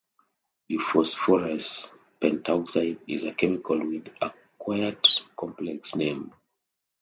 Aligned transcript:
Diphosphorous 0.67 1.93
Pentaoxide 2.19 3.01
is 3.07 3.23
a 3.23 3.35
chemical 3.35 3.85
with 3.87 4.11
a 4.23 4.33
quite 4.57 5.07
complex 5.35 5.95
name. 5.95 6.33